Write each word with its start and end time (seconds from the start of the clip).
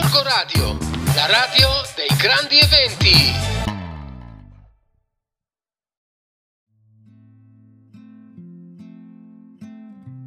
Gorgo 0.00 0.22
Radio, 0.22 0.78
la 1.16 1.26
radio 1.26 1.66
dei 1.96 2.16
grandi 2.16 2.56
eventi. 2.60 3.16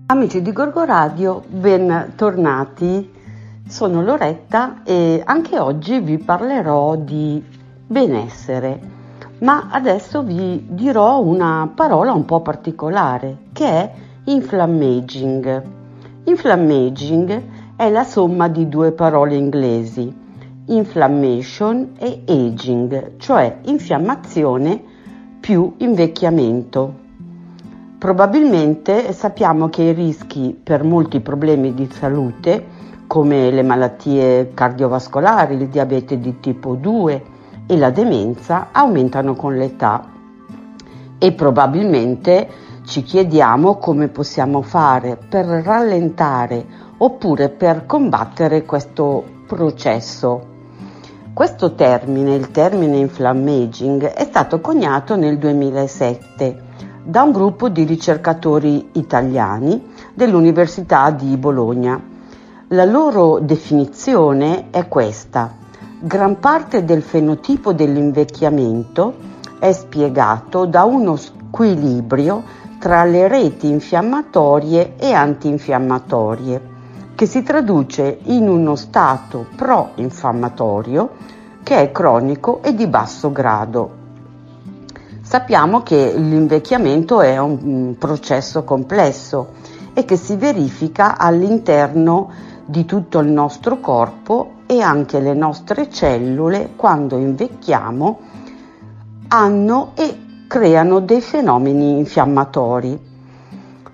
Amici 0.08 0.42
di 0.42 0.52
Gorgo 0.52 0.84
Radio, 0.84 1.42
bentornati. 1.48 3.14
Sono 3.66 4.02
Loretta 4.02 4.84
e 4.84 5.22
anche 5.24 5.58
oggi 5.58 6.02
vi 6.02 6.18
parlerò 6.18 6.98
di 6.98 7.42
benessere, 7.88 8.78
ma 9.40 9.70
adesso 9.72 10.22
vi 10.22 10.66
dirò 10.68 11.22
una 11.22 11.72
parola 11.74 12.12
un 12.12 12.26
po' 12.26 12.42
particolare 12.42 13.38
che 13.54 13.68
è 13.68 13.94
inflammaging. 14.26 15.64
Inflammaging 16.26 17.61
è 17.82 17.90
la 17.90 18.04
somma 18.04 18.48
di 18.48 18.70
due 18.70 18.92
parole 18.92 19.34
inglesi, 19.34 20.16
inflammation 20.68 21.94
e 21.98 22.22
aging, 22.28 23.18
cioè 23.18 23.58
infiammazione 23.64 24.80
più 25.40 25.74
invecchiamento. 25.78 26.94
Probabilmente 27.98 29.12
sappiamo 29.14 29.70
che 29.70 29.82
i 29.82 29.94
rischi 29.94 30.56
per 30.62 30.84
molti 30.84 31.22
problemi 31.22 31.74
di 31.74 31.90
salute, 31.92 32.64
come 33.08 33.50
le 33.50 33.64
malattie 33.64 34.52
cardiovascolari, 34.54 35.56
il 35.56 35.68
diabete 35.68 36.20
di 36.20 36.40
tipo 36.40 36.76
2 36.76 37.24
e 37.66 37.78
la 37.78 37.90
demenza, 37.90 38.68
aumentano 38.72 39.34
con 39.34 39.56
l'età 39.56 40.08
e 41.18 41.32
probabilmente 41.32 42.48
ci 42.86 43.02
chiediamo 43.02 43.78
come 43.78 44.08
possiamo 44.08 44.62
fare 44.62 45.18
per 45.18 45.46
rallentare 45.48 46.90
oppure 47.04 47.50
per 47.50 47.86
combattere 47.88 48.64
questo 48.64 49.24
processo. 49.48 50.50
Questo 51.34 51.74
termine, 51.74 52.36
il 52.36 52.52
termine 52.52 52.98
inflammaging, 52.98 54.04
è 54.06 54.24
stato 54.26 54.60
coniato 54.60 55.16
nel 55.16 55.40
2007 55.40 56.70
da 57.04 57.24
un 57.24 57.32
gruppo 57.32 57.70
di 57.70 57.84
ricercatori 57.86 58.90
italiani 58.94 59.92
dell'Università 60.14 61.10
di 61.10 61.36
Bologna. 61.38 62.00
La 62.68 62.86
loro 62.86 63.40
definizione 63.40 64.70
è 64.70 64.88
questa. 64.88 65.56
Gran 66.00 66.40
parte 66.40 66.86
del 66.86 67.02
fenotipo 67.02 67.74
dell'invecchiamento 67.74 69.16
è 69.58 69.72
spiegato 69.72 70.66
da 70.66 70.84
uno 70.84 71.16
squilibrio 71.16 72.44
tra 72.78 73.04
le 73.06 73.28
reti 73.28 73.70
infiammatorie 73.70 74.96
e 74.98 75.14
antinfiammatorie 75.14 76.71
che 77.22 77.28
si 77.28 77.44
traduce 77.44 78.18
in 78.24 78.50
uno 78.50 78.76
stato 78.76 79.46
pro-infiammatorio 79.56 81.10
che 81.62 81.80
è 81.80 81.92
cronico 81.92 82.64
e 82.64 82.74
di 82.74 82.88
basso 82.88 83.32
grado. 83.32 83.92
Sappiamo 85.22 85.84
che 85.84 86.16
l'invecchiamento 86.16 87.22
è 87.22 87.38
un 87.38 87.94
processo 88.00 88.64
complesso 88.64 89.50
e 89.94 90.04
che 90.04 90.18
si 90.18 90.36
verifica 90.36 91.16
all'interno 91.16 92.32
di 92.66 92.86
tutto 92.86 93.20
il 93.20 93.28
nostro 93.28 93.80
corpo 93.80 94.54
e 94.66 94.82
anche 94.82 95.20
le 95.20 95.36
nostre 95.36 95.92
cellule 95.92 96.72
quando 96.76 97.18
invecchiamo 97.20 98.20
hanno 99.28 99.92
e 99.94 100.46
creano 100.48 101.00
dei 101.00 101.22
fenomeni 101.22 102.00
infiammatori. 102.00 103.11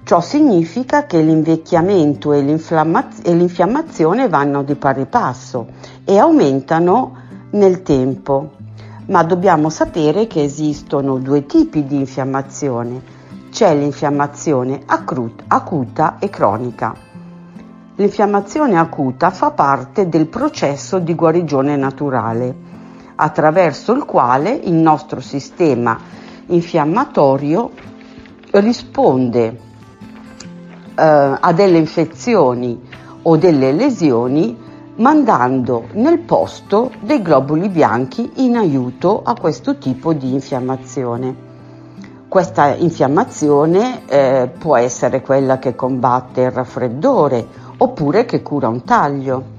Ciò 0.08 0.22
significa 0.22 1.06
che 1.06 1.20
l'invecchiamento 1.20 2.32
e, 2.32 2.42
l'infiammazione 2.42 4.30
vanno 4.30 4.64
di 4.64 4.76
pari 4.76 5.06
passo 5.06 5.68
e 6.06 6.18
aumentano 6.18 7.14
nel 7.52 7.84
tempo, 7.84 8.52
ma 9.08 9.24
dobbiamo 9.24 9.70
sapere 9.70 10.26
che 10.26 10.42
esistono 10.44 11.18
due 11.18 11.46
tipi 11.46 11.86
di 11.86 11.98
infiammazione. 11.98 13.02
C'è 13.52 13.76
l'infiammazione 13.76 14.80
acuta 14.86 16.20
e 16.20 16.30
cronica. 16.30 16.96
L'infiammazione 17.96 18.80
acuta 18.80 19.30
fa 19.30 19.52
parte 19.52 20.08
del 20.08 20.28
processo 20.28 21.00
di 21.00 21.16
guarigione 21.16 21.76
naturale, 21.76 22.56
attraverso 23.16 23.92
il 23.92 24.06
quale 24.06 24.52
il 24.52 24.72
nostro 24.72 25.20
sistema 25.20 26.00
infiammatorio 26.46 27.72
risponde 28.52 29.66
a 31.00 31.54
delle 31.54 31.78
infezioni 31.78 32.80
o 33.24 33.38
delle 33.38 33.72
lesioni 33.72 34.58
mandando 34.96 35.86
nel 35.94 36.20
posto 36.20 36.92
dei 37.02 37.22
globuli 37.22 37.70
bianchi 37.70 38.32
in 38.38 38.58
aiuto 38.58 39.22
a 39.24 39.36
questo 39.40 39.78
tipo 39.78 40.14
di 40.14 40.34
infiammazione. 40.34 41.46
Questa 42.28 42.74
infiammazione 42.76 44.02
eh, 44.08 44.50
può 44.58 44.76
essere 44.76 45.22
quella 45.22 45.60
che 45.60 45.76
combatte 45.76 46.42
il 46.42 46.52
raffreddore 46.52 47.46
oppure 47.78 48.26
che 48.26 48.42
cura 48.42 48.68
un 48.68 48.84
taglio. 48.84 49.56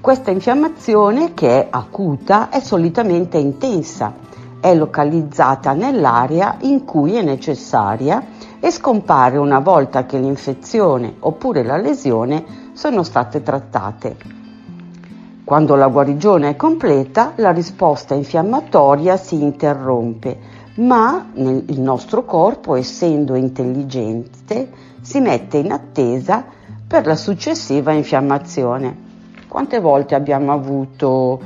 Questa 0.00 0.30
infiammazione 0.30 1.32
che 1.32 1.62
è 1.62 1.66
acuta 1.70 2.50
è 2.50 2.60
solitamente 2.60 3.38
intensa, 3.38 4.12
è 4.60 4.74
localizzata 4.74 5.72
nell'area 5.72 6.56
in 6.60 6.84
cui 6.84 7.14
è 7.14 7.22
necessaria 7.22 8.31
e 8.64 8.70
scompare 8.70 9.38
una 9.38 9.58
volta 9.58 10.06
che 10.06 10.18
l'infezione 10.18 11.16
oppure 11.18 11.64
la 11.64 11.76
lesione 11.76 12.70
sono 12.74 13.02
state 13.02 13.42
trattate. 13.42 14.16
Quando 15.42 15.74
la 15.74 15.88
guarigione 15.88 16.50
è 16.50 16.54
completa, 16.54 17.32
la 17.38 17.50
risposta 17.50 18.14
infiammatoria 18.14 19.16
si 19.16 19.42
interrompe, 19.42 20.38
ma 20.76 21.26
nel, 21.34 21.64
il 21.70 21.80
nostro 21.80 22.24
corpo, 22.24 22.76
essendo 22.76 23.34
intelligente, 23.34 24.70
si 25.00 25.18
mette 25.18 25.56
in 25.56 25.72
attesa 25.72 26.44
per 26.86 27.04
la 27.04 27.16
successiva 27.16 27.90
infiammazione. 27.90 28.96
Quante 29.48 29.80
volte 29.80 30.14
abbiamo 30.14 30.52
avuto, 30.52 31.40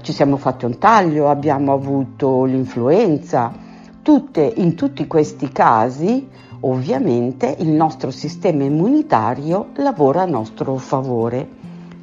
ci 0.00 0.14
siamo 0.14 0.38
fatti 0.38 0.64
un 0.64 0.78
taglio, 0.78 1.28
abbiamo 1.28 1.74
avuto 1.74 2.44
l'influenza, 2.44 3.66
Tutte, 4.02 4.52
in 4.56 4.74
tutti 4.74 5.06
questi 5.06 5.50
casi, 5.50 6.28
ovviamente, 6.60 7.56
il 7.58 7.68
nostro 7.68 8.10
sistema 8.10 8.64
immunitario 8.64 9.68
lavora 9.74 10.22
a 10.22 10.26
nostro 10.26 10.76
favore. 10.76 11.46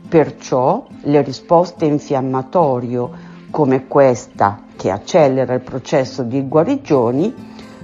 Perciò 0.08 0.86
le 1.02 1.22
risposte 1.24 1.86
infiammatorie 1.86 3.34
come 3.50 3.88
questa, 3.88 4.62
che 4.76 4.92
accelera 4.92 5.54
il 5.54 5.62
processo 5.62 6.24
di 6.24 6.48
guarigioni, 6.48 7.34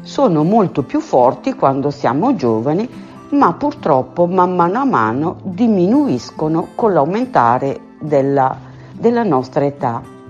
sono 0.01 0.43
molto 0.43 0.83
più 0.83 0.99
forti 0.99 1.53
quando 1.53 1.89
siamo 1.89 2.35
giovani, 2.35 2.87
ma 3.31 3.53
purtroppo 3.53 4.27
man 4.27 4.55
mano 4.55 4.79
a 4.79 4.85
mano 4.85 5.37
diminuiscono 5.43 6.69
con 6.75 6.93
l'aumentare 6.93 7.79
della, 7.99 8.57
della 8.91 9.23
nostra 9.23 9.65
età. 9.65 10.20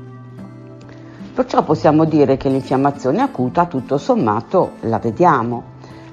Perciò 1.34 1.64
possiamo 1.64 2.04
dire 2.06 2.36
che 2.36 2.50
l'infiammazione 2.50 3.22
acuta 3.22 3.66
tutto 3.66 3.98
sommato 3.98 4.74
la 4.82 5.00
vediamo, 5.00 5.64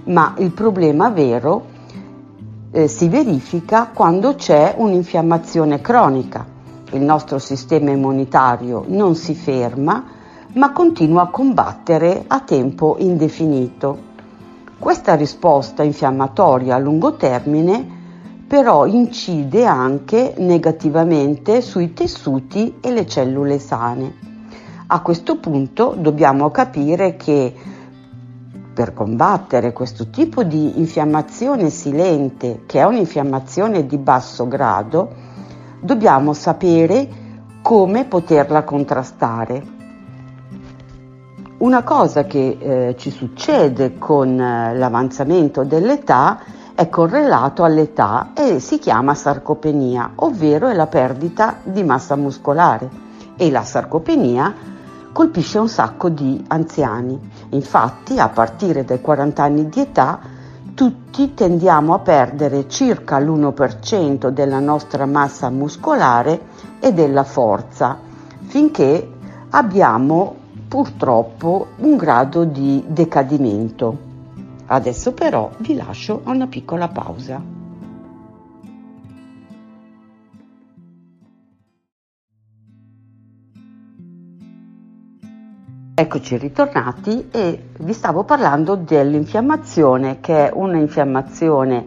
ma 0.04 0.34
il 0.38 0.52
problema 0.52 1.10
vero 1.10 1.64
eh, 2.70 2.86
si 2.86 3.08
verifica 3.08 3.90
quando 3.92 4.36
c'è 4.36 4.74
un'infiammazione 4.76 5.80
cronica. 5.80 6.46
Il 6.92 7.02
nostro 7.02 7.38
sistema 7.38 7.90
immunitario 7.90 8.84
non 8.86 9.16
si 9.16 9.34
ferma, 9.34 10.04
ma 10.54 10.72
continua 10.72 11.22
a 11.22 11.30
combattere 11.30 12.24
a 12.26 12.40
tempo 12.40 12.96
indefinito. 12.98 14.06
Questa 14.78 15.14
risposta 15.16 15.82
infiammatoria 15.82 16.76
a 16.76 16.78
lungo 16.78 17.16
termine 17.16 17.96
però 18.46 18.86
incide 18.86 19.66
anche 19.66 20.34
negativamente 20.38 21.60
sui 21.60 21.92
tessuti 21.92 22.76
e 22.80 22.90
le 22.92 23.06
cellule 23.06 23.58
sane. 23.58 24.37
A 24.90 25.02
questo 25.02 25.36
punto 25.36 25.94
dobbiamo 25.98 26.50
capire 26.50 27.16
che 27.16 27.54
per 28.72 28.94
combattere 28.94 29.74
questo 29.74 30.08
tipo 30.08 30.44
di 30.44 30.78
infiammazione 30.78 31.68
silente, 31.68 32.62
che 32.64 32.80
è 32.80 32.84
un'infiammazione 32.84 33.84
di 33.84 33.98
basso 33.98 34.48
grado, 34.48 35.12
dobbiamo 35.82 36.32
sapere 36.32 37.06
come 37.60 38.06
poterla 38.06 38.64
contrastare. 38.64 39.62
Una 41.58 41.82
cosa 41.82 42.24
che 42.24 42.56
eh, 42.58 42.96
ci 42.96 43.10
succede 43.10 43.98
con 43.98 44.40
eh, 44.40 44.74
l'avanzamento 44.74 45.64
dell'età 45.64 46.40
è 46.74 46.88
correlato 46.88 47.62
all'età 47.62 48.30
e 48.32 48.58
si 48.58 48.78
chiama 48.78 49.14
sarcopenia, 49.14 50.12
ovvero 50.14 50.68
è 50.68 50.72
la 50.72 50.86
perdita 50.86 51.58
di 51.62 51.84
massa 51.84 52.16
muscolare 52.16 52.88
e 53.36 53.50
la 53.50 53.64
sarcopenia 53.64 54.76
colpisce 55.12 55.58
un 55.58 55.68
sacco 55.68 56.08
di 56.08 56.44
anziani. 56.48 57.18
Infatti, 57.50 58.18
a 58.18 58.28
partire 58.28 58.84
dai 58.84 59.00
40 59.00 59.42
anni 59.42 59.68
di 59.68 59.80
età, 59.80 60.20
tutti 60.74 61.34
tendiamo 61.34 61.94
a 61.94 61.98
perdere 61.98 62.68
circa 62.68 63.18
l'1% 63.18 64.28
della 64.28 64.60
nostra 64.60 65.06
massa 65.06 65.50
muscolare 65.50 66.40
e 66.78 66.92
della 66.92 67.24
forza, 67.24 67.98
finché 68.46 69.10
abbiamo 69.50 70.36
purtroppo 70.68 71.68
un 71.78 71.96
grado 71.96 72.44
di 72.44 72.84
decadimento. 72.86 74.06
Adesso 74.66 75.12
però 75.12 75.50
vi 75.58 75.74
lascio 75.74 76.20
a 76.24 76.30
una 76.30 76.46
piccola 76.46 76.88
pausa. 76.88 77.57
Eccoci 86.00 86.36
ritornati 86.36 87.28
e 87.28 87.70
vi 87.80 87.92
stavo 87.92 88.22
parlando 88.22 88.76
dell'infiammazione 88.76 90.20
che 90.20 90.46
è 90.46 90.52
un'infiammazione 90.54 91.86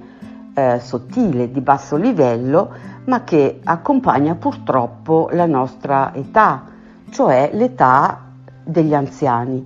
eh, 0.54 0.82
sottile 0.82 1.50
di 1.50 1.62
basso 1.62 1.96
livello 1.96 2.74
ma 3.06 3.24
che 3.24 3.62
accompagna 3.64 4.36
purtroppo 4.36 5.30
la 5.32 5.46
nostra 5.46 6.14
età, 6.14 6.62
cioè 7.10 7.52
l'età 7.54 8.20
degli 8.62 8.94
anziani. 8.94 9.64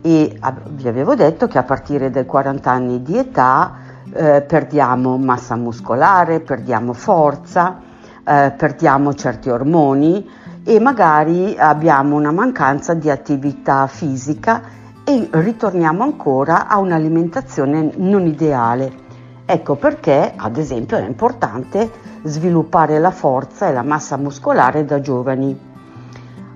E 0.00 0.40
vi 0.70 0.88
avevo 0.88 1.14
detto 1.14 1.46
che 1.46 1.58
a 1.58 1.62
partire 1.62 2.08
dai 2.08 2.24
40 2.24 2.70
anni 2.70 3.02
di 3.02 3.18
età 3.18 3.74
eh, 4.14 4.40
perdiamo 4.48 5.18
massa 5.18 5.56
muscolare, 5.56 6.40
perdiamo 6.40 6.94
forza, 6.94 7.80
eh, 8.26 8.54
perdiamo 8.56 9.12
certi 9.12 9.50
ormoni, 9.50 10.26
e 10.68 10.80
magari 10.80 11.56
abbiamo 11.56 12.16
una 12.16 12.32
mancanza 12.32 12.92
di 12.92 13.08
attività 13.08 13.86
fisica 13.86 14.62
e 15.04 15.28
ritorniamo 15.30 16.02
ancora 16.02 16.66
a 16.66 16.78
un'alimentazione 16.78 17.92
non 17.98 18.26
ideale. 18.26 18.92
Ecco 19.46 19.76
perché, 19.76 20.32
ad 20.34 20.56
esempio, 20.56 20.96
è 20.96 21.06
importante 21.06 21.88
sviluppare 22.24 22.98
la 22.98 23.12
forza 23.12 23.68
e 23.68 23.72
la 23.72 23.84
massa 23.84 24.16
muscolare 24.16 24.84
da 24.84 25.00
giovani. 25.00 25.56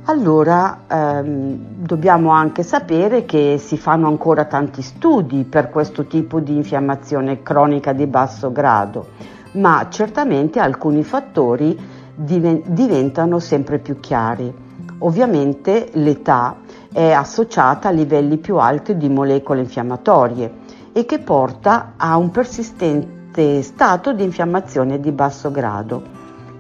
Allora 0.06 0.80
ehm, 0.88 1.76
dobbiamo 1.76 2.30
anche 2.30 2.64
sapere 2.64 3.24
che 3.24 3.58
si 3.58 3.78
fanno 3.78 4.08
ancora 4.08 4.46
tanti 4.46 4.82
studi 4.82 5.44
per 5.44 5.70
questo 5.70 6.06
tipo 6.06 6.40
di 6.40 6.56
infiammazione 6.56 7.44
cronica 7.44 7.92
di 7.92 8.08
basso 8.08 8.50
grado, 8.50 9.10
ma 9.52 9.86
certamente 9.88 10.58
alcuni 10.58 11.04
fattori 11.04 11.99
diventano 12.22 13.38
sempre 13.38 13.78
più 13.78 13.98
chiari. 14.00 14.52
Ovviamente 14.98 15.88
l'età 15.94 16.56
è 16.92 17.12
associata 17.12 17.88
a 17.88 17.92
livelli 17.92 18.36
più 18.36 18.56
alti 18.58 18.96
di 18.96 19.08
molecole 19.08 19.60
infiammatorie 19.60 20.52
e 20.92 21.06
che 21.06 21.18
porta 21.20 21.94
a 21.96 22.16
un 22.16 22.30
persistente 22.30 23.62
stato 23.62 24.12
di 24.12 24.24
infiammazione 24.24 25.00
di 25.00 25.12
basso 25.12 25.50
grado. 25.50 26.18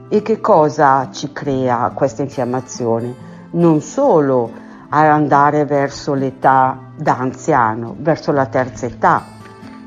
E 0.08 0.22
che 0.22 0.40
cosa 0.40 1.08
ci 1.12 1.32
crea 1.32 1.92
questa 1.94 2.22
infiammazione? 2.22 3.14
Non 3.50 3.80
solo 3.80 4.50
andare 4.88 5.64
verso 5.66 6.14
l'età 6.14 6.92
da 6.96 7.16
anziano, 7.18 7.94
verso 7.98 8.32
la 8.32 8.46
terza 8.46 8.86
età, 8.86 9.24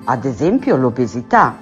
ad 0.05 0.25
esempio 0.25 0.75
l'obesità, 0.75 1.55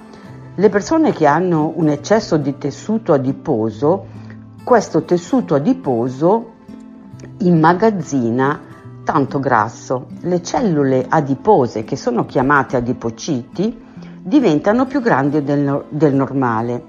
le 0.54 0.68
persone 0.68 1.12
che 1.12 1.26
hanno 1.26 1.72
un 1.76 1.88
eccesso 1.88 2.36
di 2.36 2.58
tessuto 2.58 3.14
adiposo, 3.14 4.06
questo 4.62 5.02
tessuto 5.04 5.54
adiposo 5.54 6.50
immagazzina 7.38 8.60
tanto 9.02 9.40
grasso. 9.40 10.08
Le 10.20 10.42
cellule 10.42 11.06
adipose, 11.08 11.84
che 11.84 11.96
sono 11.96 12.26
chiamate 12.26 12.76
adipociti, 12.76 13.80
diventano 14.20 14.84
più 14.84 15.00
grandi 15.00 15.42
del, 15.42 15.86
del 15.88 16.14
normale. 16.14 16.84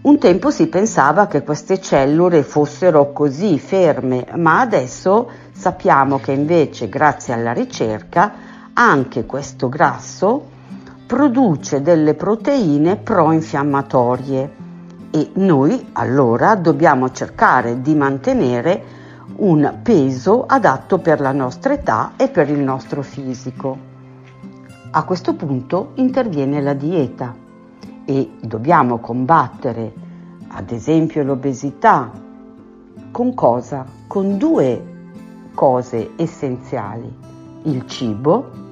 Un 0.00 0.18
tempo 0.18 0.50
si 0.50 0.66
pensava 0.68 1.26
che 1.26 1.42
queste 1.42 1.78
cellule 1.78 2.42
fossero 2.42 3.12
così 3.12 3.58
ferme, 3.58 4.26
ma 4.36 4.60
adesso 4.60 5.30
sappiamo 5.52 6.18
che 6.18 6.32
invece, 6.32 6.88
grazie 6.88 7.34
alla 7.34 7.52
ricerca, 7.52 8.32
anche 8.72 9.26
questo 9.26 9.68
grasso 9.68 10.52
produce 11.06 11.82
delle 11.82 12.14
proteine 12.14 12.96
pro-infiammatorie 12.96 14.62
e 15.10 15.30
noi 15.34 15.90
allora 15.92 16.54
dobbiamo 16.54 17.10
cercare 17.10 17.82
di 17.82 17.94
mantenere 17.94 18.82
un 19.36 19.80
peso 19.82 20.44
adatto 20.46 20.98
per 20.98 21.20
la 21.20 21.32
nostra 21.32 21.74
età 21.74 22.12
e 22.16 22.28
per 22.28 22.48
il 22.48 22.58
nostro 22.58 23.02
fisico. 23.02 23.76
A 24.90 25.04
questo 25.04 25.34
punto 25.34 25.90
interviene 25.94 26.62
la 26.62 26.74
dieta 26.74 27.34
e 28.06 28.30
dobbiamo 28.40 28.98
combattere 28.98 29.92
ad 30.48 30.70
esempio 30.70 31.22
l'obesità 31.22 32.10
con 33.10 33.34
cosa? 33.34 33.84
Con 34.06 34.38
due 34.38 34.92
cose 35.54 36.12
essenziali, 36.16 37.12
il 37.64 37.86
cibo 37.86 38.63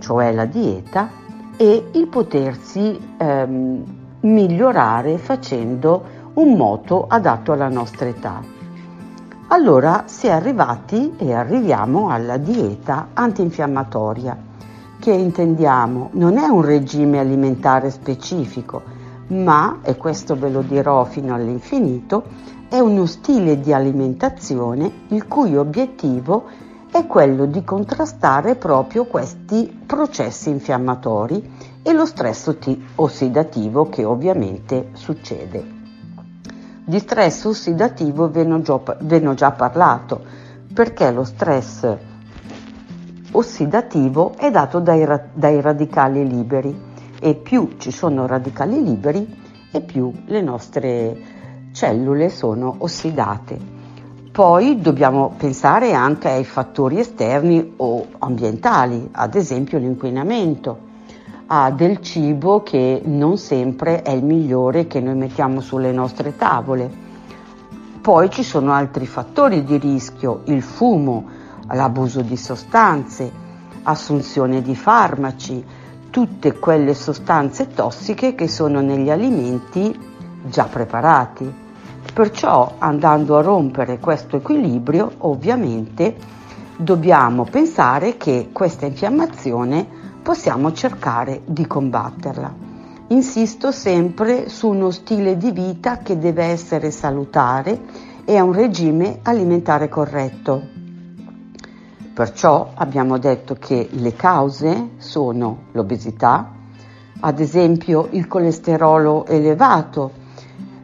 cioè 0.00 0.32
la 0.32 0.46
dieta, 0.46 1.08
e 1.56 1.90
il 1.92 2.08
potersi 2.08 2.98
ehm, 3.18 3.84
migliorare 4.20 5.18
facendo 5.18 6.02
un 6.34 6.56
moto 6.56 7.06
adatto 7.06 7.52
alla 7.52 7.68
nostra 7.68 8.06
età. 8.06 8.42
Allora 9.48 10.04
si 10.06 10.26
è 10.26 10.30
arrivati 10.30 11.14
e 11.16 11.34
arriviamo 11.34 12.08
alla 12.08 12.36
dieta 12.36 13.08
antinfiammatoria, 13.12 14.36
che 14.98 15.12
intendiamo 15.12 16.10
non 16.12 16.38
è 16.38 16.46
un 16.46 16.62
regime 16.62 17.18
alimentare 17.18 17.90
specifico, 17.90 18.82
ma, 19.28 19.80
e 19.82 19.96
questo 19.96 20.36
ve 20.36 20.50
lo 20.50 20.62
dirò 20.62 21.04
fino 21.04 21.34
all'infinito, 21.34 22.24
è 22.68 22.78
uno 22.78 23.06
stile 23.06 23.60
di 23.60 23.72
alimentazione 23.72 24.90
il 25.08 25.26
cui 25.26 25.56
obiettivo 25.56 26.44
è 26.46 26.69
è 26.92 27.06
quello 27.06 27.46
di 27.46 27.62
contrastare 27.62 28.56
proprio 28.56 29.04
questi 29.04 29.82
processi 29.86 30.50
infiammatori 30.50 31.78
e 31.82 31.92
lo 31.92 32.04
stress 32.04 32.54
ossidativo 32.96 33.88
che 33.88 34.04
ovviamente 34.04 34.88
succede. 34.94 35.78
Di 36.84 36.98
stress 36.98 37.44
ossidativo 37.44 38.28
ve 38.28 38.44
ne 38.44 39.28
ho 39.28 39.34
già 39.34 39.50
parlato 39.52 40.20
perché 40.74 41.12
lo 41.12 41.22
stress 41.22 41.96
ossidativo 43.32 44.34
è 44.36 44.50
dato 44.50 44.80
dai, 44.80 45.06
dai 45.32 45.60
radicali 45.60 46.26
liberi 46.26 46.88
e 47.20 47.34
più 47.36 47.76
ci 47.78 47.92
sono 47.92 48.26
radicali 48.26 48.82
liberi 48.82 49.38
e 49.70 49.80
più 49.80 50.12
le 50.26 50.40
nostre 50.40 51.16
cellule 51.72 52.28
sono 52.30 52.74
ossidate. 52.78 53.79
Poi 54.32 54.80
dobbiamo 54.80 55.34
pensare 55.36 55.92
anche 55.92 56.28
ai 56.28 56.44
fattori 56.44 57.00
esterni 57.00 57.72
o 57.78 58.06
ambientali, 58.20 59.08
ad 59.10 59.34
esempio 59.34 59.78
l'inquinamento, 59.78 60.78
a 61.46 61.72
del 61.72 62.00
cibo 62.00 62.62
che 62.62 63.02
non 63.04 63.38
sempre 63.38 64.02
è 64.02 64.10
il 64.12 64.22
migliore 64.22 64.86
che 64.86 65.00
noi 65.00 65.16
mettiamo 65.16 65.60
sulle 65.60 65.90
nostre 65.90 66.36
tavole. 66.36 66.88
Poi 68.00 68.30
ci 68.30 68.44
sono 68.44 68.72
altri 68.72 69.04
fattori 69.04 69.64
di 69.64 69.78
rischio, 69.78 70.42
il 70.44 70.62
fumo, 70.62 71.24
l'abuso 71.72 72.20
di 72.20 72.36
sostanze, 72.36 73.32
assunzione 73.82 74.62
di 74.62 74.76
farmaci, 74.76 75.64
tutte 76.08 76.56
quelle 76.56 76.94
sostanze 76.94 77.66
tossiche 77.66 78.36
che 78.36 78.46
sono 78.46 78.80
negli 78.80 79.10
alimenti 79.10 79.92
già 80.44 80.64
preparati. 80.66 81.68
Perciò 82.12 82.74
andando 82.78 83.36
a 83.36 83.42
rompere 83.42 83.98
questo 83.98 84.36
equilibrio, 84.36 85.10
ovviamente 85.18 86.16
dobbiamo 86.76 87.44
pensare 87.44 88.16
che 88.16 88.48
questa 88.52 88.86
infiammazione 88.86 89.86
possiamo 90.22 90.72
cercare 90.72 91.42
di 91.44 91.66
combatterla. 91.66 92.68
Insisto 93.08 93.72
sempre 93.72 94.48
su 94.48 94.68
uno 94.68 94.90
stile 94.90 95.36
di 95.36 95.50
vita 95.50 95.98
che 95.98 96.18
deve 96.18 96.44
essere 96.44 96.90
salutare 96.90 97.80
e 98.24 98.36
a 98.36 98.44
un 98.44 98.52
regime 98.52 99.20
alimentare 99.22 99.88
corretto. 99.88 100.62
Perciò 102.12 102.72
abbiamo 102.74 103.18
detto 103.18 103.56
che 103.58 103.88
le 103.90 104.14
cause 104.14 104.90
sono 104.98 105.64
l'obesità, 105.72 106.52
ad 107.20 107.40
esempio 107.40 108.08
il 108.10 108.26
colesterolo 108.26 109.26
elevato, 109.26 110.19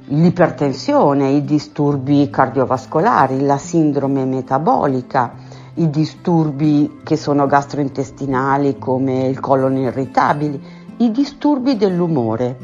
l'ipertensione, 0.09 1.31
i 1.31 1.45
disturbi 1.45 2.31
cardiovascolari, 2.31 3.41
la 3.41 3.59
sindrome 3.59 4.25
metabolica, 4.25 5.33
i 5.75 5.91
disturbi 5.91 7.01
che 7.03 7.17
sono 7.17 7.47
gastrointestinali 7.47 8.79
come 8.79 9.27
il 9.27 9.41
colon 9.41 9.77
irritabile, 9.77 10.61
i 10.99 11.11
disturbi 11.11 11.77
dell'umore. 11.77 12.57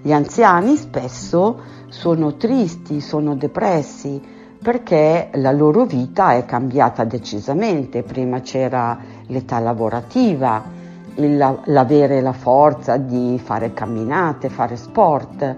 Gli 0.00 0.12
anziani 0.12 0.76
spesso 0.76 1.60
sono 1.88 2.36
tristi, 2.36 3.00
sono 3.00 3.34
depressi 3.34 4.20
perché 4.62 5.28
la 5.34 5.52
loro 5.52 5.84
vita 5.84 6.32
è 6.32 6.46
cambiata 6.46 7.04
decisamente. 7.04 8.02
Prima 8.02 8.40
c'era 8.40 8.98
l'età 9.26 9.58
lavorativa, 9.58 10.62
il, 11.16 11.60
l'avere 11.64 12.22
la 12.22 12.32
forza 12.32 12.96
di 12.96 13.38
fare 13.42 13.74
camminate, 13.74 14.48
fare 14.48 14.76
sport. 14.76 15.56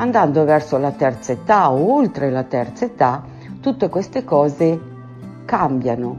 Andando 0.00 0.44
verso 0.46 0.78
la 0.78 0.92
terza 0.92 1.32
età 1.32 1.70
o 1.70 1.92
oltre 1.96 2.30
la 2.30 2.44
terza 2.44 2.86
età, 2.86 3.22
tutte 3.60 3.90
queste 3.90 4.24
cose 4.24 4.80
cambiano, 5.44 6.16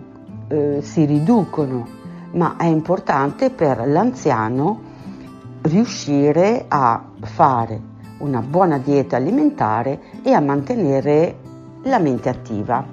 eh, 0.50 0.82
si 0.84 1.04
riducono, 1.06 1.88
ma 2.34 2.58
è 2.58 2.66
importante 2.66 3.50
per 3.50 3.88
l'anziano 3.88 4.80
riuscire 5.64 6.66
a 6.68 7.04
fare 7.22 7.82
una 8.20 8.42
buona 8.42 8.78
dieta 8.78 9.16
alimentare 9.16 10.00
e 10.22 10.32
a 10.32 10.42
mantenere 10.42 11.38
la 11.86 11.98
mente 11.98 12.30
attiva. 12.30 12.86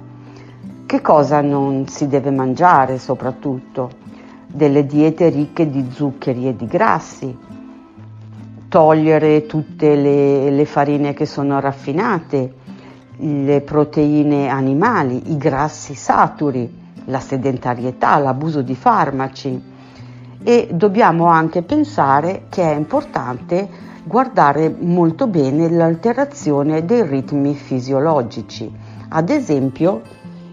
Che 0.87 1.01
cosa 1.01 1.41
non 1.41 1.87
si 1.87 2.07
deve 2.07 2.31
mangiare 2.31 2.97
soprattutto? 2.97 3.91
Delle 4.47 4.87
diete 4.87 5.29
ricche 5.29 5.69
di 5.69 5.87
zuccheri 5.91 6.47
e 6.47 6.55
di 6.55 6.65
grassi, 6.65 7.37
togliere 8.69 9.45
tutte 9.47 9.95
le, 9.95 10.51
le 10.51 10.65
farine 10.65 11.13
che 11.13 11.25
sono 11.25 11.59
raffinate, 11.59 12.53
le 13.17 13.61
proteine 13.61 14.47
animali, 14.47 15.31
i 15.31 15.37
grassi 15.37 15.95
saturi, 15.95 16.77
la 17.05 17.19
sedentarietà, 17.19 18.17
l'abuso 18.19 18.61
di 18.61 18.75
farmaci 18.75 19.61
e 20.41 20.69
dobbiamo 20.71 21.25
anche 21.25 21.63
pensare 21.63 22.43
che 22.49 22.63
è 22.63 22.75
importante 22.75 23.67
guardare 24.03 24.73
molto 24.79 25.27
bene 25.27 25.69
l'alterazione 25.69 26.85
dei 26.85 27.05
ritmi 27.05 27.53
fisiologici, 27.53 28.71
ad 29.09 29.29
esempio 29.29 30.01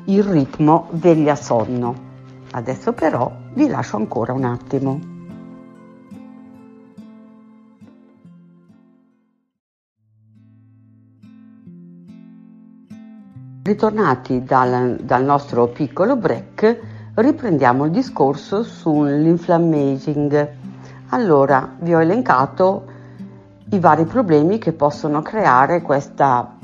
il 0.06 0.22
ritmo 0.24 0.88
veglia-sonno. 0.90 2.04
Adesso 2.52 2.92
però 2.92 3.30
vi 3.54 3.68
lascio 3.68 3.96
ancora 3.96 4.32
un 4.32 4.44
attimo. 4.44 5.14
Ritornati 13.66 14.44
dal, 14.44 14.96
dal 15.02 15.24
nostro 15.24 15.66
piccolo 15.66 16.14
break, 16.14 16.78
riprendiamo 17.14 17.86
il 17.86 17.90
discorso 17.90 18.62
sull'inflammaging. 18.62 20.48
Allora, 21.08 21.74
vi 21.80 21.92
ho 21.92 22.00
elencato 22.00 22.84
i 23.70 23.80
vari 23.80 24.04
problemi 24.04 24.58
che 24.58 24.72
possono 24.72 25.20
creare 25.20 25.82
questa 25.82 26.54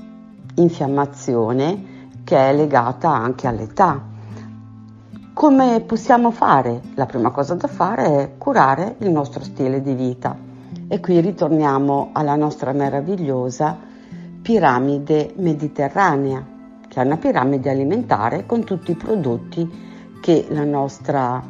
infiammazione 0.54 2.20
che 2.22 2.36
è 2.36 2.54
legata 2.54 3.10
anche 3.12 3.48
all'età. 3.48 4.00
Come 5.32 5.80
possiamo 5.80 6.30
fare? 6.30 6.82
La 6.94 7.06
prima 7.06 7.30
cosa 7.30 7.56
da 7.56 7.66
fare 7.66 8.04
è 8.04 8.30
curare 8.38 8.94
il 8.98 9.10
nostro 9.10 9.42
stile 9.42 9.82
di 9.82 9.94
vita. 9.94 10.36
E 10.86 11.00
qui 11.00 11.18
ritorniamo 11.18 12.10
alla 12.12 12.36
nostra 12.36 12.70
meravigliosa 12.70 13.76
piramide 14.40 15.32
mediterranea, 15.36 16.51
che 16.92 17.00
è 17.00 17.06
una 17.06 17.16
piramide 17.16 17.70
alimentare 17.70 18.44
con 18.44 18.64
tutti 18.64 18.90
i 18.90 18.96
prodotti 18.96 19.66
che 20.20 20.44
la 20.50 20.64
nostra 20.64 21.42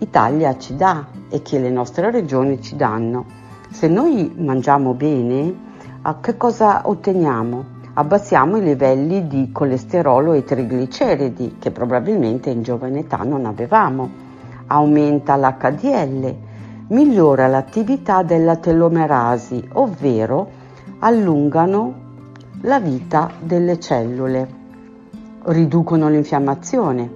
Italia 0.00 0.58
ci 0.58 0.76
dà 0.76 1.06
e 1.30 1.40
che 1.40 1.58
le 1.58 1.70
nostre 1.70 2.10
regioni 2.10 2.60
ci 2.60 2.76
danno. 2.76 3.24
Se 3.70 3.88
noi 3.88 4.34
mangiamo 4.36 4.92
bene, 4.92 5.54
che 6.20 6.36
cosa 6.36 6.82
otteniamo? 6.84 7.64
Abbassiamo 7.94 8.58
i 8.58 8.62
livelli 8.62 9.26
di 9.26 9.48
colesterolo 9.50 10.34
e 10.34 10.44
trigliceridi 10.44 11.56
che 11.58 11.70
probabilmente 11.70 12.50
in 12.50 12.62
giovane 12.62 12.98
età 12.98 13.22
non 13.24 13.46
avevamo. 13.46 14.10
Aumenta 14.66 15.36
l'HDL, 15.36 16.36
migliora 16.88 17.46
l'attività 17.46 18.22
della 18.22 18.56
telomerasi, 18.56 19.70
ovvero 19.72 20.50
allungano 20.98 21.94
la 22.60 22.78
vita 22.78 23.30
delle 23.40 23.80
cellule, 23.80 24.60
riducono 25.44 26.08
l'infiammazione, 26.08 27.10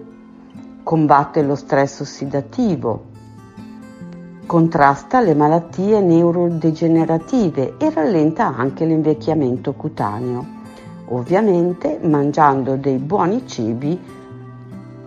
combatte 0.82 1.42
lo 1.42 1.54
stress 1.54 2.00
ossidativo, 2.00 3.04
contrasta 4.46 5.20
le 5.20 5.34
malattie 5.34 6.00
neurodegenerative 6.00 7.74
e 7.78 7.90
rallenta 7.90 8.56
anche 8.56 8.84
l'invecchiamento 8.84 9.72
cutaneo. 9.74 10.54
Ovviamente 11.08 11.98
mangiando 12.02 12.76
dei 12.76 12.98
buoni 12.98 13.46
cibi 13.46 13.98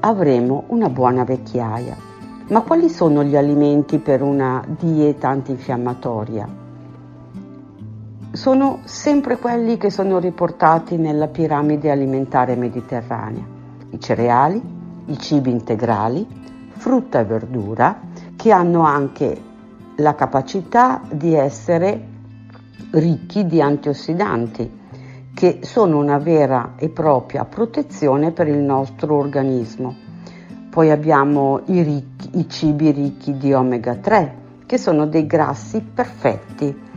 avremo 0.01 0.63
una 0.67 0.89
buona 0.89 1.23
vecchiaia. 1.23 1.95
Ma 2.49 2.61
quali 2.61 2.89
sono 2.89 3.23
gli 3.23 3.35
alimenti 3.35 3.99
per 3.99 4.21
una 4.21 4.63
dieta 4.67 5.29
antinfiammatoria? 5.29 6.58
Sono 8.31 8.81
sempre 8.83 9.37
quelli 9.37 9.77
che 9.77 9.89
sono 9.89 10.19
riportati 10.19 10.97
nella 10.97 11.27
piramide 11.27 11.89
alimentare 11.89 12.55
mediterranea. 12.55 13.43
I 13.89 13.99
cereali, 13.99 14.61
i 15.05 15.17
cibi 15.17 15.49
integrali, 15.49 16.27
frutta 16.69 17.21
e 17.21 17.25
verdura, 17.25 17.99
che 18.35 18.51
hanno 18.51 18.83
anche 18.83 19.35
la 19.95 20.13
capacità 20.13 21.01
di 21.11 21.33
essere 21.33 22.05
ricchi 22.91 23.47
di 23.47 23.61
antiossidanti, 23.61 24.77
che 25.33 25.61
sono 25.63 25.97
una 25.97 26.19
vera 26.19 26.73
e 26.75 26.89
propria 26.89 27.45
protezione 27.45 28.31
per 28.31 28.47
il 28.47 28.59
nostro 28.59 29.15
organismo. 29.15 29.95
Poi 30.69 30.91
abbiamo 30.91 31.61
i, 31.65 31.81
ricchi, 31.81 32.29
i 32.37 32.47
cibi 32.47 32.91
ricchi 32.91 33.35
di 33.37 33.53
omega 33.53 33.95
3, 33.95 34.35
che 34.67 34.77
sono 34.77 35.07
dei 35.07 35.25
grassi 35.25 35.81
perfetti. 35.81 36.88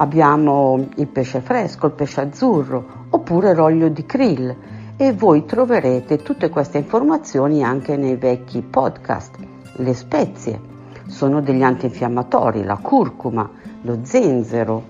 Abbiamo 0.00 0.88
il 0.96 1.08
pesce 1.08 1.42
fresco, 1.42 1.84
il 1.84 1.92
pesce 1.92 2.22
azzurro, 2.22 3.06
oppure 3.10 3.54
l'olio 3.54 3.90
di 3.90 4.06
krill 4.06 4.56
e 4.96 5.12
voi 5.12 5.44
troverete 5.44 6.16
tutte 6.22 6.48
queste 6.48 6.78
informazioni 6.78 7.62
anche 7.62 7.98
nei 7.98 8.16
vecchi 8.16 8.62
podcast. 8.62 9.36
Le 9.74 9.92
spezie, 9.92 10.58
sono 11.06 11.42
degli 11.42 11.62
antinfiammatori, 11.62 12.64
la 12.64 12.78
curcuma, 12.78 13.46
lo 13.82 13.98
zenzero, 14.00 14.84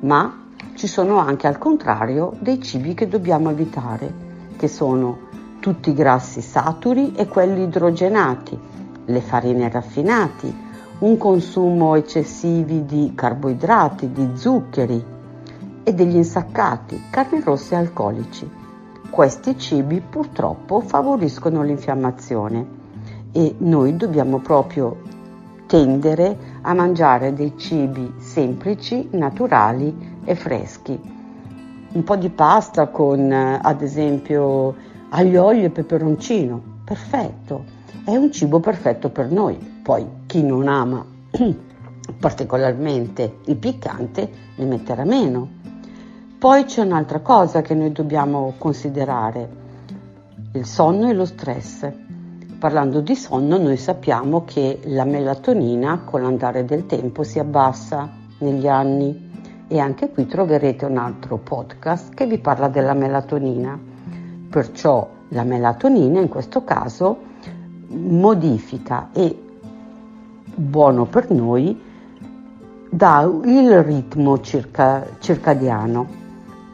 ma 0.00 0.46
ci 0.72 0.86
sono 0.86 1.18
anche 1.18 1.46
al 1.46 1.58
contrario 1.58 2.32
dei 2.38 2.62
cibi 2.62 2.94
che 2.94 3.08
dobbiamo 3.08 3.50
evitare, 3.50 4.10
che 4.56 4.68
sono 4.68 5.18
tutti 5.60 5.90
i 5.90 5.94
grassi 5.94 6.40
saturi 6.40 7.12
e 7.14 7.28
quelli 7.28 7.64
idrogenati, 7.64 8.58
le 9.04 9.20
farine 9.20 9.68
raffinate, 9.68 10.69
un 11.00 11.16
consumo 11.16 11.94
eccessivo 11.94 12.80
di 12.80 13.12
carboidrati, 13.14 14.12
di 14.12 14.30
zuccheri 14.34 15.02
e 15.82 15.94
degli 15.94 16.16
insaccati, 16.16 17.04
carni 17.08 17.40
rosse 17.40 17.74
e 17.74 17.78
alcolici. 17.78 18.48
Questi 19.08 19.56
cibi 19.58 20.00
purtroppo 20.00 20.80
favoriscono 20.80 21.62
l'infiammazione 21.62 22.78
e 23.32 23.54
noi 23.58 23.96
dobbiamo 23.96 24.40
proprio 24.40 24.98
tendere 25.66 26.36
a 26.62 26.74
mangiare 26.74 27.32
dei 27.32 27.54
cibi 27.56 28.16
semplici, 28.18 29.08
naturali 29.12 30.18
e 30.24 30.34
freschi. 30.34 31.00
Un 31.92 32.04
po' 32.04 32.16
di 32.16 32.28
pasta 32.28 32.88
con 32.88 33.32
ad 33.32 33.80
esempio 33.80 34.74
aglio, 35.08 35.44
olio 35.44 35.64
e 35.64 35.70
peperoncino, 35.70 36.60
perfetto, 36.84 37.64
è 38.04 38.14
un 38.14 38.30
cibo 38.30 38.60
perfetto 38.60 39.08
per 39.08 39.30
noi. 39.30 39.79
Poi 39.90 40.06
chi 40.26 40.44
non 40.44 40.68
ama 40.68 41.04
particolarmente 42.20 43.38
il 43.46 43.56
piccante 43.56 44.30
ne 44.54 44.64
metterà 44.64 45.02
meno. 45.02 45.48
Poi 46.38 46.62
c'è 46.62 46.82
un'altra 46.82 47.18
cosa 47.18 47.60
che 47.60 47.74
noi 47.74 47.90
dobbiamo 47.90 48.54
considerare, 48.56 49.48
il 50.52 50.64
sonno 50.64 51.08
e 51.08 51.12
lo 51.12 51.24
stress. 51.24 51.90
Parlando 52.60 53.00
di 53.00 53.16
sonno, 53.16 53.58
noi 53.58 53.76
sappiamo 53.76 54.44
che 54.44 54.78
la 54.84 55.02
melatonina 55.02 56.02
con 56.04 56.22
l'andare 56.22 56.64
del 56.64 56.86
tempo 56.86 57.24
si 57.24 57.40
abbassa 57.40 58.08
negli 58.38 58.68
anni 58.68 59.32
e 59.66 59.80
anche 59.80 60.10
qui 60.10 60.24
troverete 60.26 60.84
un 60.84 60.98
altro 60.98 61.36
podcast 61.38 62.14
che 62.14 62.26
vi 62.26 62.38
parla 62.38 62.68
della 62.68 62.94
melatonina. 62.94 63.76
Perciò 64.48 65.08
la 65.30 65.42
melatonina 65.42 66.20
in 66.20 66.28
questo 66.28 66.62
caso 66.62 67.26
modifica 67.88 69.08
e 69.12 69.48
buono 70.54 71.06
per 71.06 71.30
noi 71.30 71.88
dà 72.90 73.30
il 73.44 73.82
ritmo 73.82 74.40
circa, 74.40 75.06
circadiano. 75.20 76.18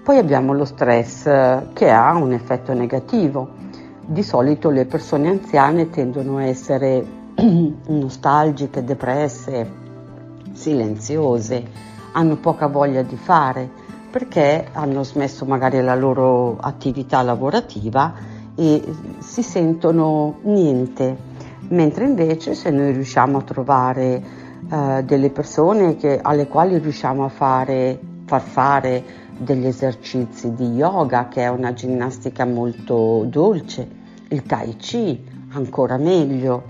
Poi 0.02 0.18
abbiamo 0.18 0.52
lo 0.52 0.64
stress 0.64 1.24
che 1.72 1.90
ha 1.90 2.14
un 2.14 2.32
effetto 2.32 2.72
negativo 2.72 3.64
di 4.06 4.22
solito 4.22 4.70
le 4.70 4.86
persone 4.86 5.28
anziane 5.28 5.90
tendono 5.90 6.36
a 6.36 6.44
essere 6.44 7.04
nostalgiche, 7.88 8.84
depresse, 8.84 9.68
silenziose, 10.52 11.64
hanno 12.12 12.36
poca 12.36 12.68
voglia 12.68 13.02
di 13.02 13.16
fare 13.16 13.68
perché 14.08 14.68
hanno 14.72 15.02
smesso 15.02 15.44
magari 15.44 15.82
la 15.82 15.94
loro 15.94 16.56
attività 16.58 17.20
lavorativa 17.22 18.14
e 18.54 18.82
si 19.18 19.42
sentono 19.42 20.36
niente, 20.42 21.16
mentre 21.68 22.04
invece 22.04 22.54
se 22.54 22.70
noi 22.70 22.92
riusciamo 22.92 23.38
a 23.38 23.42
trovare 23.42 24.22
eh, 24.70 25.02
delle 25.04 25.30
persone 25.30 25.96
che, 25.96 26.20
alle 26.20 26.46
quali 26.46 26.78
riusciamo 26.78 27.24
a 27.24 27.28
fare, 27.28 27.98
far 28.24 28.40
fare 28.42 29.04
degli 29.38 29.66
esercizi 29.66 30.54
di 30.54 30.74
yoga, 30.74 31.28
che 31.28 31.42
è 31.42 31.48
una 31.48 31.72
ginnastica 31.72 32.44
molto 32.44 33.24
dolce, 33.28 33.88
il 34.28 34.42
tai 34.42 34.76
chi, 34.76 35.22
ancora 35.50 35.96
meglio, 35.96 36.64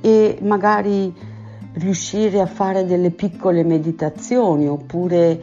e 0.00 0.38
magari 0.42 1.12
riuscire 1.74 2.40
a 2.40 2.46
fare 2.46 2.84
delle 2.84 3.10
piccole 3.10 3.64
meditazioni 3.64 4.68
oppure 4.68 5.40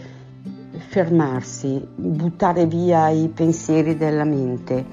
fermarsi, 0.78 1.86
buttare 1.96 2.66
via 2.66 3.10
i 3.10 3.28
pensieri 3.30 3.98
della 3.98 4.24
mente. 4.24 4.86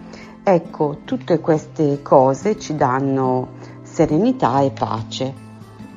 Ecco, 0.43 0.99
tutte 1.05 1.41
queste 1.41 2.03
cose 2.03 2.59
ci 2.59 2.77
danno 2.77 3.64
serenità 3.95 4.61
e 4.61 4.73
pace. 4.73 5.33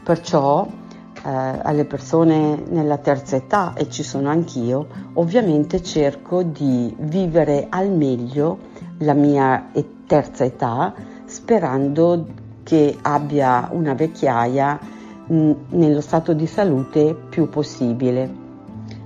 Perciò 0.04 0.68
eh, 0.68 1.20
alle 1.24 1.86
persone 1.86 2.64
nella 2.70 2.98
terza 2.98 3.36
età, 3.36 3.74
e 3.74 3.90
ci 3.90 4.04
sono 4.04 4.30
anch'io, 4.30 4.86
ovviamente 5.14 5.82
cerco 5.82 6.44
di 6.44 6.96
vivere 7.00 7.66
al 7.70 7.90
meglio 7.90 8.60
la 9.00 9.14
mia 9.14 9.72
terza 10.06 10.44
età 10.44 10.94
sperando 11.26 12.26
che 12.64 12.96
abbia 13.02 13.70
una 13.72 13.94
vecchiaia 13.94 14.80
mh, 15.26 15.52
nello 15.70 16.02
stato 16.02 16.34
di 16.34 16.46
salute 16.46 17.16
più 17.16 17.50
possibile. 17.50 18.46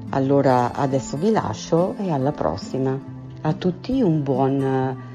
Allora 0.09 0.73
adesso 0.73 1.15
vi 1.15 1.31
lascio 1.31 1.95
e 1.97 2.11
alla 2.11 2.33
prossima. 2.33 2.99
A 3.43 3.53
tutti 3.53 4.01
un 4.01 4.21
buon 4.21 5.09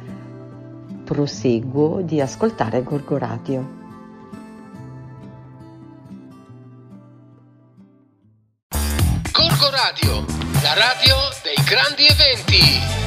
proseguo 1.07 2.03
di 2.03 2.21
ascoltare 2.21 2.83
Gorgo 2.83 3.17
Radio. 3.17 3.85
La 10.63 10.75
radio 10.75 11.15
dei 11.45 11.65
grandi 11.65 12.07
eventi. 12.07 13.06